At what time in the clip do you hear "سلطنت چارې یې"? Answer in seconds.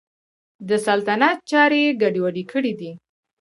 0.87-1.97